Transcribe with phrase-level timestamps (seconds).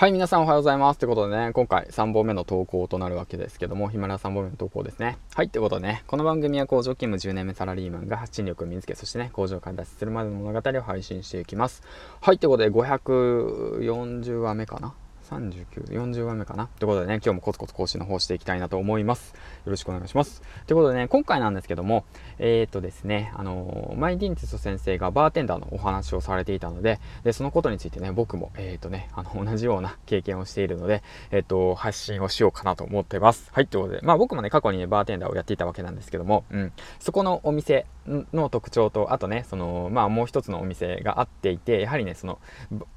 [0.00, 0.98] はい、皆さんおはようございます。
[0.98, 5.18] ということでね、今回3本目の投稿となるわけですけども、ヒマラヤ3本目の投稿ですね。
[5.34, 11.82] はい、ということでね、この番組は工場勤務10年目サラリーマンが発信力を身につけ、そしてね、工場から脱出するまでの物語を配信していきます。
[12.22, 14.94] はい、ということで540話目かな
[15.30, 16.68] 39、40話目かな？
[16.80, 19.32] ということでね、今日もコツコツ更新の方していきたいなと思います。
[19.64, 20.42] よろしくお願いします。
[20.66, 22.04] ということでね、今回なんですけども、
[22.38, 33.50] えー、っとですね、あのー、マイディンティス先生がバーテンダーのお話をされていたので、で、そのことについてね、僕も、えー、っとね、あの、同じような経験をしているので、えっと、発信をしようかなと思ってます。
[33.52, 42.40] はい、ということで、まあ僕もね、過去にね、バーテンダーをやっていたわけなんですけども、うん、そこのお店の特徴と、あとね、その、まあもう一つのお店があっていて、やはりね、その、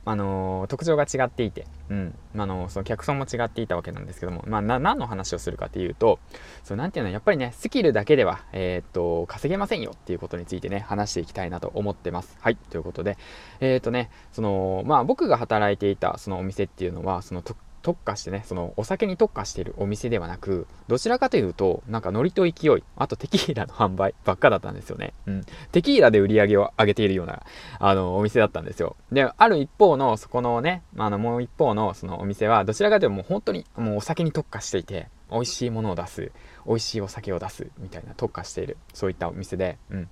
[0.06, 6.18] あの、特徴が違っていて、うん、あのその客層も違っていたわけなんですけども、まあ、何の話をするかというと、
[6.64, 12.36] そう、なていうの、やっぱりね、スキルだけでは、えー、っと、稼げませんよっていうことについてね、話していきたいなと思ってます。
[12.42, 13.18] はい、ということで、
[13.60, 25.14] えー、っとね、その、まあ、僕が働いていたそのお店っていうのは、その、特特化してね、そのお酒に特化しているお店ではなく、どちらかというと、なんかノリと勢い、あとテキーラの販売ばっかだったんですよね。
[25.28, 25.46] うん。
[25.74, 27.44] テキーラで売り上げを上げているような、
[27.80, 28.96] あの、お店だったんですよ。
[29.12, 36.32] で、ある一方の、そこのね、あの、もう一方のそのお店は、どちらかというともう本当にもうお酒に特化していて、美味しいものを出す、
[36.66, 40.10] 美味しいお酒を出す、みたいな特化している、そういったお店で、うん。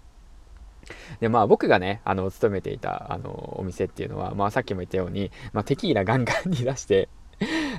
[1.20, 7.10] で、まあ僕がね、あの、勤めていた、あの、お店っていうのは、まあさっきも言ったように、まあテキーラガンガンに出して、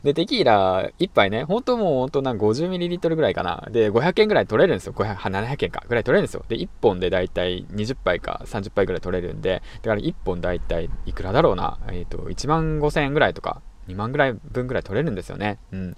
[0.04, 3.68] で、テキーラ1杯ね、ほんともうほんとな 50ml ぐらいかな。
[3.70, 4.92] で、500円ぐらい取れるんですよ。
[4.92, 5.84] 500、700円か。
[5.88, 6.44] ぐらい取れるんですよ。
[6.48, 11.78] で、1本でだいたい20杯か30杯ぐらい取れるんで、だから1本だいたいいくらだろうな。
[11.88, 15.58] えっ、ー、と、1万5000円ぐらいとか、2万ぐらい分ぐらい取れるんですよね。
[15.72, 15.96] うん。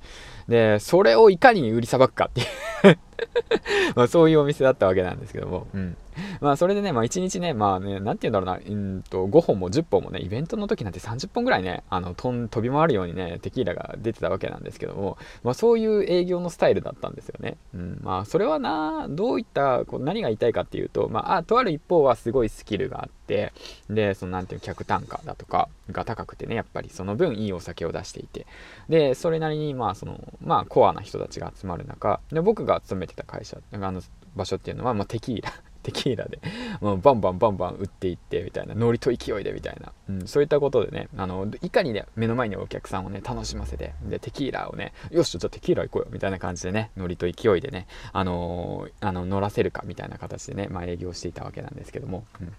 [0.49, 2.45] で、それをいかに売りさばくかってい
[2.93, 2.99] う
[3.95, 5.67] まあそういうお店だったわけなんですけども。
[5.75, 5.97] うん。
[6.41, 17.57] まあそれでね、まあ1日ね、まあね、なんて言うんだろうな、うんと、5本も10本もね、イベントの時なんて30本ぐらいね、あの、飛び回るようにね、テキーラが出てたわけなんですけども、まあそういう営業のスタイルだったんですよね。
[17.75, 23.53] うん、まあそれはな、どういった、こう何が言いたいかっていうと、まあ、あとある一方はすごいスキルがあって、
[23.91, 28.47] で、そのなんていう客単価だとかが高くてね、やっぱりその分いいお酒を出していて、
[28.89, 34.03] で、それなりにまあその、まあコアな人たちが集まる中、で僕が勤めてた会社、あの
[34.35, 36.41] 場所っていうのは、まあ、テキーラ テキーラで、
[36.81, 52.53] もうバンバンバンバン売っていってみたいなノリと勢いでみたいな、うん、そういったことでねあのいかにね目の前にお客さんをね楽しませてでテキーラをねよしじゃあテキーラ行こうよみたいな感じでねノリと勢いでねあのー、あの乗らせるかみたいな形でね、まあ、営業していたわけなんですけども、うん。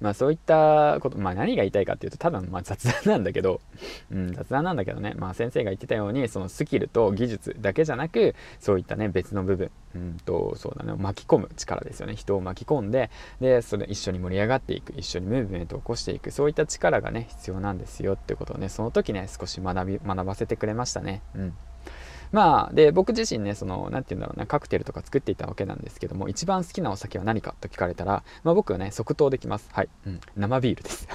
[0.00, 3.60] まあそういったこと、まあ何が言いたいかっていうと、ただまあ雑談なんだけど、
[4.10, 12.14] うん、雑談なんだけどね、まあ先生が言ってたように、そのスキルと技術だけじゃなく、そういったね、別の部分、うんと、そうだね、巻き込む力ですよね。
[12.14, 13.10] 人を巻き込んで、
[13.40, 21.22] で、それ一緒に盛り上がっていく、一緒にムーブメントを起こしていく、そういった力がね、必要なんですよってことをね、その時ね、少し学び、学ばせてくれましたね。
[21.34, 21.54] うん。
[22.32, 29.68] まあ、で、僕自身ね、その、なんて言うんだろうな、カクテルとか作っていたわけなんですけども、一番好きなお酒は何かと聞かれたら、まあ僕はね、即答できます。
[29.72, 29.88] はい。
[30.06, 30.20] うん。
[30.36, 31.08] 生ビールです。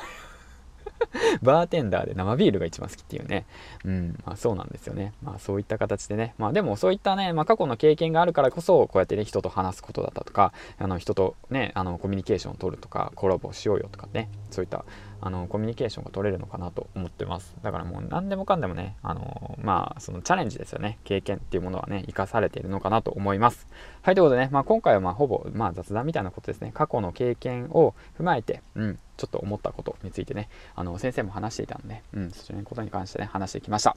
[1.41, 3.45] バーテンダーで生ビールが一番好きっていうね。
[3.85, 5.13] うん、まあそうなんですよね。
[5.23, 6.35] まあそういった形でね。
[6.37, 14.85] まあでもそういったね、まあ過去の経験があるからこそ、こうやってね、人と話すことだったとか、あの人とね、あのコミュニケーションを取るとか、コラボしようよとかね、そういった
[15.21, 23.67] あのコミュニケーションが取れるのかなと思ってますだからもう何でもかんでもねあのまあそのチャレンジですよね経験っていうものはね生かされているのかなと思います
[24.01, 33.95] はいということでね、まあ、今回はまあほぼ、まあ、雑談みたいなことですね過去の経験を踏まえて、うん、ちょっと思ったことについてね、あの、先生も話していたので、うん、そちらのことに関してね、話してきました。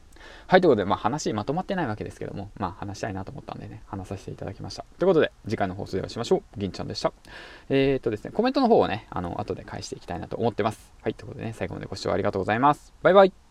[0.49, 4.85] はい、ということで、まあ話まとまってないわけですけども、まあ話したいなと思ったんでね、話させていただきました。
[4.99, 6.43] ということで、次回の放送でお会いしましょう。
[6.59, 7.11] 銀ちゃんでした。
[7.71, 10.93] えー、っとですね、コメントの方をね、あの、後で返していきたいなと思ってます。
[11.01, 12.93] はい、ということでね、最後までご視聴ありがとうございます。
[13.03, 13.44] バイバイ。